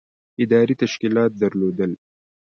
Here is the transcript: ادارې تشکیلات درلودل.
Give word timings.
ادارې 0.43 0.73
تشکیلات 0.81 1.31
درلودل. 1.41 1.91